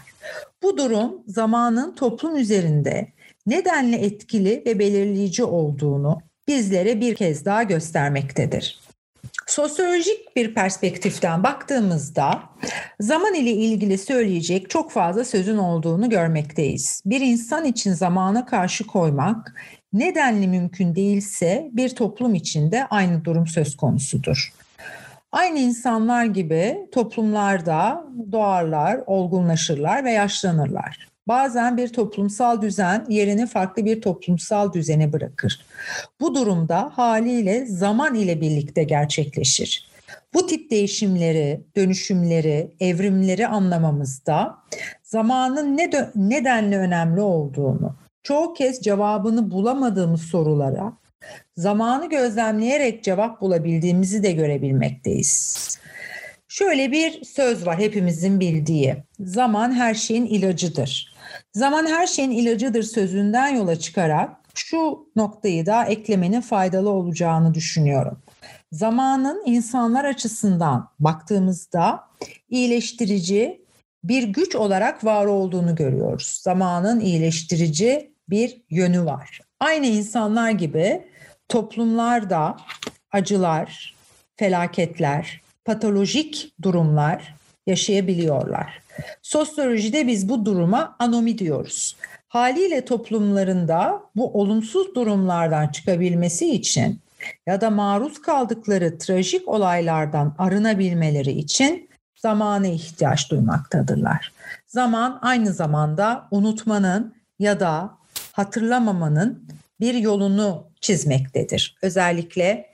Bu 0.62 0.76
durum 0.76 1.22
zamanın 1.26 1.94
toplum 1.94 2.36
üzerinde 2.36 3.08
nedenle 3.46 3.96
etkili 3.96 4.62
ve 4.66 4.78
belirleyici 4.78 5.44
olduğunu 5.44 6.18
bizlere 6.48 7.00
bir 7.00 7.14
kez 7.14 7.44
daha 7.44 7.62
göstermektedir. 7.62 8.80
Sosyolojik 9.46 10.36
bir 10.36 10.54
perspektiften 10.54 11.42
baktığımızda 11.42 12.42
zaman 13.00 13.34
ile 13.34 13.50
ilgili 13.50 13.98
söyleyecek 13.98 14.70
çok 14.70 14.90
fazla 14.90 15.24
sözün 15.24 15.56
olduğunu 15.56 16.10
görmekteyiz. 16.10 17.02
Bir 17.06 17.20
insan 17.20 17.64
için 17.64 17.92
zamana 17.92 18.46
karşı 18.46 18.86
koymak 18.86 19.54
nedenli 19.94 20.48
mümkün 20.48 20.94
değilse 20.94 21.70
bir 21.72 21.88
toplum 21.88 22.34
içinde 22.34 22.86
aynı 22.86 23.24
durum 23.24 23.46
söz 23.46 23.76
konusudur. 23.76 24.52
Aynı 25.32 25.58
insanlar 25.58 26.24
gibi 26.24 26.78
toplumlarda 26.92 28.04
doğarlar, 28.32 29.00
olgunlaşırlar 29.06 30.04
ve 30.04 30.10
yaşlanırlar. 30.10 31.08
Bazen 31.28 31.76
bir 31.76 31.88
toplumsal 31.88 32.62
düzen 32.62 33.06
yerini 33.08 33.46
farklı 33.46 33.84
bir 33.84 34.00
toplumsal 34.00 34.72
düzene 34.72 35.12
bırakır. 35.12 35.66
Bu 36.20 36.34
durumda 36.34 36.90
haliyle 36.94 37.66
zaman 37.66 38.14
ile 38.14 38.40
birlikte 38.40 38.84
gerçekleşir. 38.84 39.88
Bu 40.34 40.46
tip 40.46 40.70
değişimleri, 40.70 41.60
dönüşümleri, 41.76 42.74
evrimleri 42.80 43.46
anlamamızda 43.46 44.58
zamanın 45.02 45.76
ne 45.76 45.90
nedenle 46.14 46.78
önemli 46.78 47.20
olduğunu, 47.20 47.96
çoğu 48.24 48.54
kez 48.54 48.80
cevabını 48.80 49.50
bulamadığımız 49.50 50.22
sorulara 50.22 50.92
zamanı 51.56 52.08
gözlemleyerek 52.08 53.04
cevap 53.04 53.40
bulabildiğimizi 53.40 54.22
de 54.22 54.32
görebilmekteyiz. 54.32 55.78
Şöyle 56.48 56.92
bir 56.92 57.24
söz 57.24 57.66
var 57.66 57.78
hepimizin 57.78 58.40
bildiği. 58.40 58.96
Zaman 59.20 59.72
her 59.72 59.94
şeyin 59.94 60.26
ilacıdır. 60.26 61.14
Zaman 61.52 61.86
her 61.86 62.06
şeyin 62.06 62.30
ilacıdır 62.30 62.82
sözünden 62.82 63.48
yola 63.48 63.76
çıkarak 63.76 64.30
şu 64.54 65.08
noktayı 65.16 65.66
da 65.66 65.84
eklemenin 65.84 66.40
faydalı 66.40 66.90
olacağını 66.90 67.54
düşünüyorum. 67.54 68.18
Zamanın 68.72 69.42
insanlar 69.46 70.04
açısından 70.04 70.88
baktığımızda 70.98 72.00
iyileştirici 72.48 73.64
bir 74.04 74.22
güç 74.22 74.56
olarak 74.56 75.04
var 75.04 75.26
olduğunu 75.26 75.74
görüyoruz. 75.74 76.38
Zamanın 76.42 77.00
iyileştirici 77.00 78.13
bir 78.28 78.62
yönü 78.70 79.04
var. 79.04 79.40
Aynı 79.60 79.86
insanlar 79.86 80.50
gibi 80.50 81.02
toplumlarda 81.48 82.56
acılar, 83.12 83.94
felaketler, 84.36 85.40
patolojik 85.64 86.54
durumlar 86.62 87.34
yaşayabiliyorlar. 87.66 88.82
Sosyolojide 89.22 90.06
biz 90.06 90.28
bu 90.28 90.46
duruma 90.46 90.96
anomi 90.98 91.38
diyoruz. 91.38 91.96
Haliyle 92.28 92.84
toplumlarında 92.84 94.02
bu 94.16 94.40
olumsuz 94.40 94.94
durumlardan 94.94 95.68
çıkabilmesi 95.68 96.50
için 96.50 97.00
ya 97.46 97.60
da 97.60 97.70
maruz 97.70 98.22
kaldıkları 98.22 98.98
trajik 98.98 99.48
olaylardan 99.48 100.34
arınabilmeleri 100.38 101.30
için 101.30 101.88
zamana 102.16 102.66
ihtiyaç 102.66 103.30
duymaktadırlar. 103.30 104.32
Zaman 104.66 105.18
aynı 105.22 105.52
zamanda 105.52 106.28
unutmanın 106.30 107.14
ya 107.38 107.60
da 107.60 107.98
hatırlamamanın 108.34 109.44
bir 109.80 109.94
yolunu 109.94 110.64
çizmektedir. 110.80 111.76
Özellikle 111.82 112.66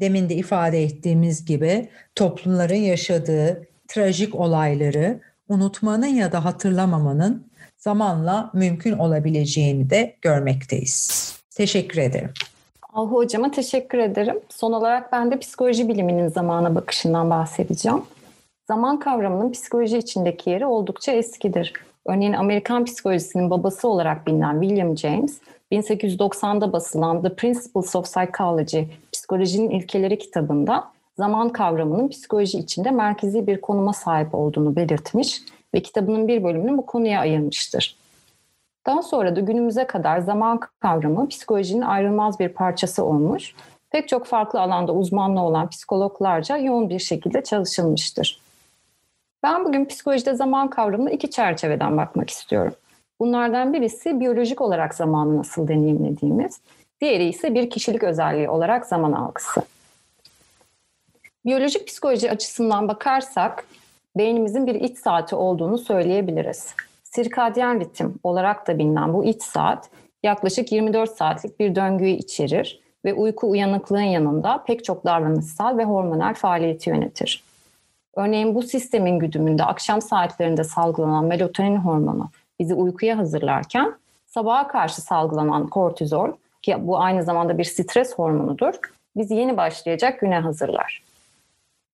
demin 0.00 0.28
de 0.28 0.34
ifade 0.34 0.82
ettiğimiz 0.82 1.44
gibi 1.44 1.88
toplumların 2.14 2.74
yaşadığı 2.74 3.66
trajik 3.88 4.34
olayları 4.34 5.20
unutmanın 5.48 6.06
ya 6.06 6.32
da 6.32 6.44
hatırlamamanın 6.44 7.46
zamanla 7.78 8.50
mümkün 8.54 8.92
olabileceğini 8.92 9.90
de 9.90 10.16
görmekteyiz. 10.22 11.32
Teşekkür 11.50 12.00
ederim. 12.00 12.30
Alhu 12.92 13.14
Hocama 13.14 13.50
teşekkür 13.50 13.98
ederim. 13.98 14.40
Son 14.48 14.72
olarak 14.72 15.12
ben 15.12 15.30
de 15.30 15.38
psikoloji 15.38 15.88
biliminin 15.88 16.28
zamana 16.28 16.74
bakışından 16.74 17.30
bahsedeceğim. 17.30 18.02
Zaman 18.66 18.98
kavramının 18.98 19.52
psikoloji 19.52 19.98
içindeki 19.98 20.50
yeri 20.50 20.66
oldukça 20.66 21.12
eskidir. 21.12 21.72
Örneğin 22.06 22.32
Amerikan 22.32 22.84
psikolojisinin 22.84 23.50
babası 23.50 23.88
olarak 23.88 24.26
bilinen 24.26 24.60
William 24.60 24.98
James, 24.98 25.40
1890'da 25.72 26.72
basılan 26.72 27.22
The 27.22 27.34
Principles 27.34 27.96
of 27.96 28.04
Psychology, 28.04 28.80
Psikolojinin 29.12 29.70
İlkeleri 29.70 30.18
kitabında 30.18 30.84
zaman 31.16 31.48
kavramının 31.48 32.08
psikoloji 32.08 32.58
içinde 32.58 32.90
merkezi 32.90 33.46
bir 33.46 33.60
konuma 33.60 33.92
sahip 33.92 34.34
olduğunu 34.34 34.76
belirtmiş 34.76 35.42
ve 35.74 35.80
kitabının 35.80 36.28
bir 36.28 36.44
bölümünü 36.44 36.78
bu 36.78 36.86
konuya 36.86 37.20
ayırmıştır. 37.20 37.96
Daha 38.86 39.02
sonra 39.02 39.36
da 39.36 39.40
günümüze 39.40 39.86
kadar 39.86 40.18
zaman 40.18 40.60
kavramı 40.80 41.28
psikolojinin 41.28 41.80
ayrılmaz 41.80 42.40
bir 42.40 42.48
parçası 42.48 43.04
olmuş, 43.04 43.54
pek 43.90 44.08
çok 44.08 44.26
farklı 44.26 44.60
alanda 44.60 44.92
uzmanlığı 44.92 45.40
olan 45.40 45.68
psikologlarca 45.68 46.56
yoğun 46.56 46.90
bir 46.90 46.98
şekilde 46.98 47.42
çalışılmıştır. 47.42 48.40
Ben 49.42 49.64
bugün 49.64 49.84
psikolojide 49.84 50.34
zaman 50.34 50.70
kavramına 50.70 51.10
iki 51.10 51.30
çerçeveden 51.30 51.96
bakmak 51.96 52.30
istiyorum. 52.30 52.74
Bunlardan 53.20 53.72
birisi 53.72 54.20
biyolojik 54.20 54.60
olarak 54.60 54.94
zamanı 54.94 55.38
nasıl 55.38 55.68
deneyimlediğimiz, 55.68 56.60
diğeri 57.00 57.24
ise 57.24 57.54
bir 57.54 57.70
kişilik 57.70 58.02
özelliği 58.02 58.48
olarak 58.48 58.86
zaman 58.86 59.12
algısı. 59.12 59.62
Biyolojik 61.46 61.86
psikoloji 61.86 62.30
açısından 62.30 62.88
bakarsak 62.88 63.64
beynimizin 64.16 64.66
bir 64.66 64.74
iç 64.74 64.98
saati 64.98 65.34
olduğunu 65.34 65.78
söyleyebiliriz. 65.78 66.74
Sirkadyen 67.04 67.80
ritim 67.80 68.14
olarak 68.22 68.68
da 68.68 68.78
bilinen 68.78 69.14
bu 69.14 69.24
iç 69.24 69.42
saat 69.42 69.90
yaklaşık 70.22 70.72
24 70.72 71.10
saatlik 71.10 71.60
bir 71.60 71.74
döngüyü 71.74 72.14
içerir 72.14 72.80
ve 73.04 73.14
uyku 73.14 73.50
uyanıklığın 73.50 74.00
yanında 74.00 74.64
pek 74.66 74.84
çok 74.84 75.04
davranışsal 75.04 75.78
ve 75.78 75.84
hormonal 75.84 76.34
faaliyeti 76.34 76.90
yönetir. 76.90 77.47
Örneğin 78.18 78.54
bu 78.54 78.62
sistemin 78.62 79.18
güdümünde 79.18 79.64
akşam 79.64 80.02
saatlerinde 80.02 80.64
salgılanan 80.64 81.24
melatonin 81.24 81.76
hormonu 81.76 82.30
bizi 82.58 82.74
uykuya 82.74 83.18
hazırlarken 83.18 83.94
sabaha 84.26 84.68
karşı 84.68 85.00
salgılanan 85.00 85.66
kortizol 85.66 86.28
ki 86.62 86.76
bu 86.80 87.00
aynı 87.00 87.22
zamanda 87.22 87.58
bir 87.58 87.64
stres 87.64 88.14
hormonudur 88.14 88.74
bizi 89.16 89.34
yeni 89.34 89.56
başlayacak 89.56 90.20
güne 90.20 90.38
hazırlar. 90.38 91.02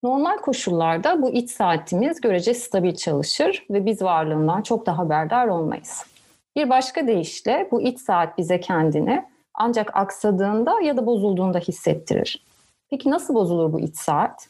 Normal 0.02 0.36
koşullarda 0.36 1.22
bu 1.22 1.30
iç 1.30 1.50
saatimiz 1.50 2.20
görece 2.20 2.54
stabil 2.54 2.94
çalışır 2.94 3.66
ve 3.70 3.86
biz 3.86 4.02
varlığından 4.02 4.62
çok 4.62 4.86
daha 4.86 4.98
haberdar 4.98 5.46
olmayız. 5.46 6.06
Bir 6.56 6.70
başka 6.70 7.06
deyişle 7.06 7.68
bu 7.70 7.82
iç 7.82 8.00
saat 8.00 8.38
bize 8.38 8.60
kendini 8.60 9.24
ancak 9.54 9.96
aksadığında 9.96 10.80
ya 10.80 10.96
da 10.96 11.06
bozulduğunda 11.06 11.58
hissettirir. 11.58 12.44
Peki 12.90 13.10
nasıl 13.10 13.34
bozulur 13.34 13.72
bu 13.72 13.80
iç 13.80 13.96
saat? 13.96 14.48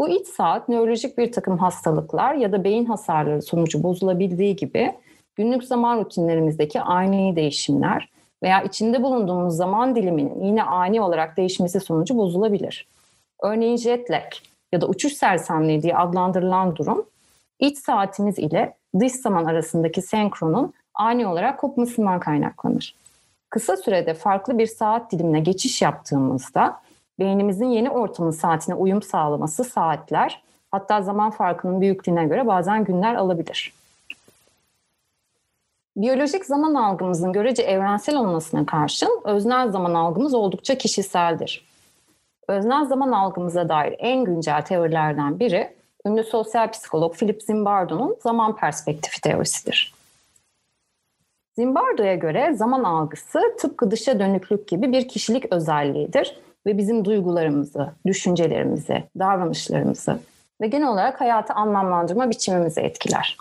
Bu 0.00 0.08
iç 0.08 0.26
saat 0.26 0.68
nörolojik 0.68 1.18
bir 1.18 1.32
takım 1.32 1.58
hastalıklar 1.58 2.34
ya 2.34 2.52
da 2.52 2.64
beyin 2.64 2.84
hasarları 2.84 3.42
sonucu 3.42 3.82
bozulabildiği 3.82 4.56
gibi 4.56 4.94
günlük 5.36 5.64
zaman 5.64 5.98
rutinlerimizdeki 5.98 6.80
ani 6.80 7.36
değişimler 7.36 8.10
veya 8.42 8.62
içinde 8.62 9.02
bulunduğumuz 9.02 9.56
zaman 9.56 9.96
diliminin 9.96 10.44
yine 10.44 10.62
ani 10.62 11.00
olarak 11.00 11.36
değişmesi 11.36 11.80
sonucu 11.80 12.16
bozulabilir. 12.16 12.86
Örneğin 13.42 13.76
jet 13.76 14.10
lag 14.10 14.32
ya 14.72 14.80
da 14.80 14.86
uçuş 14.86 15.12
sersemliği 15.12 15.82
diye 15.82 15.96
adlandırılan 15.96 16.76
durum 16.76 17.06
iç 17.58 17.78
saatimiz 17.78 18.38
ile 18.38 18.76
dış 19.00 19.12
zaman 19.12 19.44
arasındaki 19.44 20.02
senkronun 20.02 20.72
ani 20.94 21.26
olarak 21.26 21.58
kopmasından 21.58 22.20
kaynaklanır. 22.20 22.94
Kısa 23.50 23.76
sürede 23.76 24.14
farklı 24.14 24.58
bir 24.58 24.66
saat 24.66 25.12
dilimine 25.12 25.40
geçiş 25.40 25.82
yaptığımızda 25.82 26.80
beynimizin 27.20 27.66
yeni 27.66 27.90
ortamın 27.90 28.30
saatine 28.30 28.74
uyum 28.74 29.02
sağlaması 29.02 29.64
saatler 29.64 30.42
hatta 30.70 31.02
zaman 31.02 31.30
farkının 31.30 31.80
büyüklüğüne 31.80 32.24
göre 32.24 32.46
bazen 32.46 32.84
günler 32.84 33.14
alabilir. 33.14 33.72
Biyolojik 35.96 36.44
zaman 36.46 36.74
algımızın 36.74 37.32
görece 37.32 37.62
evrensel 37.62 38.16
olmasına 38.16 38.66
karşın 38.66 39.20
öznel 39.24 39.70
zaman 39.70 39.94
algımız 39.94 40.34
oldukça 40.34 40.78
kişiseldir. 40.78 41.70
Öznel 42.48 42.84
zaman 42.84 43.12
algımıza 43.12 43.68
dair 43.68 43.94
en 43.98 44.24
güncel 44.24 44.62
teorilerden 44.62 45.40
biri 45.40 45.74
ünlü 46.06 46.24
sosyal 46.24 46.70
psikolog 46.70 47.14
Philip 47.14 47.42
Zimbardo'nun 47.42 48.16
zaman 48.22 48.56
perspektifi 48.56 49.20
teorisidir. 49.20 49.94
Zimbardo'ya 51.56 52.14
göre 52.14 52.54
zaman 52.54 52.84
algısı 52.84 53.40
tıpkı 53.58 53.90
dışa 53.90 54.18
dönüklük 54.18 54.68
gibi 54.68 54.92
bir 54.92 55.08
kişilik 55.08 55.52
özelliğidir 55.52 56.40
ve 56.66 56.78
bizim 56.78 57.04
duygularımızı, 57.04 57.92
düşüncelerimizi, 58.06 59.04
davranışlarımızı 59.18 60.18
ve 60.60 60.66
genel 60.66 60.88
olarak 60.88 61.20
hayatı 61.20 61.52
anlamlandırma 61.52 62.30
biçimimizi 62.30 62.80
etkiler. 62.80 63.36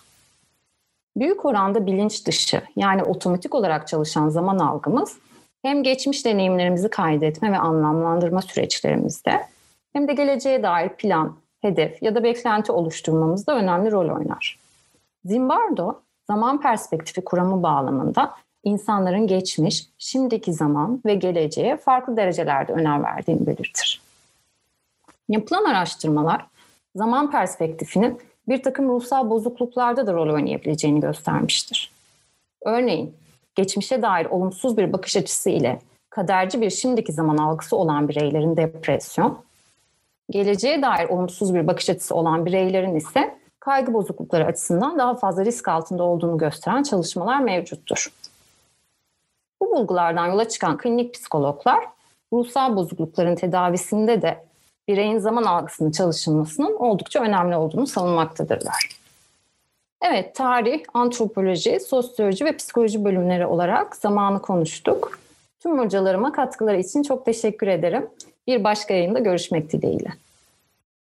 Büyük 1.18 1.46
oranda 1.46 1.86
bilinç 1.86 2.28
dışı 2.28 2.62
yani 2.76 3.04
otomatik 3.04 3.56
olarak 3.56 3.88
çalışan 3.88 4.30
zaman 4.30 4.60
algımız 4.60 5.18
hem 5.62 5.84
geçmiş 5.84 6.26
deneyimlerimizi 6.26 6.90
kaydetme 6.90 7.52
ve 7.52 7.58
anlamlandırma 7.58 8.42
süreçlerimizde 8.42 9.46
hem 9.94 10.08
de 10.08 10.14
geleceğe 10.14 10.64
dair 10.64 10.90
plan, 10.90 11.38
hedef 11.62 12.04
ya 12.04 12.16
da 12.16 12.24
beklenti 12.24 12.72
oluşturmamızda 12.72 13.56
önemli 13.56 13.92
rol 13.92 14.10
oynar. 14.10 14.60
Zimbardo, 15.26 16.02
zaman 16.28 16.62
perspektifi 16.62 17.24
kuramı 17.24 17.64
bağlamında 17.64 18.34
insanların 18.64 19.28
geçmiş, 19.28 19.86
şimdiki 19.98 20.54
zaman 20.54 21.02
ve 21.06 21.16
geleceğe 21.16 21.78
farklı 21.78 22.18
derecelerde 22.18 22.74
önem 22.74 23.04
verdiğini 23.04 23.48
belirtir. 23.48 24.02
Yapılan 25.30 25.66
araştırmalar 25.66 26.46
zaman 26.96 27.32
perspektifinin 27.32 28.22
bir 28.48 28.64
takım 28.64 28.90
ruhsal 28.90 29.30
bozukluklarda 29.30 30.08
da 30.08 30.14
rol 30.14 30.34
oynayabileceğini 30.34 31.00
göstermiştir. 31.00 31.92
Örneğin 32.66 33.16
geçmişe 33.56 34.02
dair 34.02 34.26
olumsuz 34.26 34.78
bir 34.78 34.94
bakış 34.94 35.18
açısı 35.18 35.50
ile 35.50 35.80
kaderci 36.10 36.62
bir 36.62 36.70
şimdiki 36.70 37.14
zaman 37.14 37.38
algısı 37.38 37.76
olan 37.76 38.10
bireylerin 38.10 38.58
depresyon, 38.58 39.40
geleceğe 40.30 40.82
dair 40.82 41.10
olumsuz 41.10 41.54
bir 41.56 41.68
bakış 41.68 41.90
açısı 41.90 42.16
olan 42.16 42.46
bireylerin 42.46 42.96
ise 42.96 43.40
kaygı 43.60 43.94
bozuklukları 43.94 44.46
açısından 44.46 45.00
daha 45.00 45.16
fazla 45.16 45.46
risk 45.46 45.68
altında 45.68 46.04
olduğunu 46.04 46.38
gösteren 46.38 46.84
çalışmalar 46.84 47.40
mevcuttur. 47.40 48.12
Bu 49.62 49.72
bulgulardan 49.72 50.28
yola 50.28 50.50
çıkan 50.50 50.78
klinik 50.78 51.14
psikologlar 51.14 51.86
ruhsal 52.34 52.76
bozuklukların 52.76 53.36
tedavisinde 53.36 54.22
de 54.22 54.46
bireyin 54.88 55.18
zaman 55.18 55.44
algısının 55.44 55.92
çalışılmasının 55.92 56.76
oldukça 56.76 57.20
önemli 57.20 57.56
olduğunu 57.56 57.88
savunmaktadırlar. 57.88 58.90
Evet, 60.02 60.36
tarih, 60.36 60.84
antropoloji, 60.94 61.80
sosyoloji 61.80 62.46
ve 62.46 62.58
psikoloji 62.58 63.06
bölümleri 63.06 63.46
olarak 63.46 63.96
zamanı 63.96 64.42
konuştuk. 64.42 65.20
Tüm 65.60 65.80
hocalarıma 65.80 66.32
katkıları 66.32 66.80
için 66.80 67.04
çok 67.04 67.26
teşekkür 67.26 67.68
ederim. 67.68 68.10
Bir 68.48 68.64
başka 68.64 68.94
yayında 68.94 69.20
görüşmek 69.20 69.72
dileğiyle. 69.72 70.10